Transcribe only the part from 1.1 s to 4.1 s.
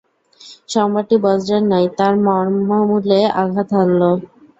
বজ্রের ন্যায় তার মর্মমূলে আঘাত হানল।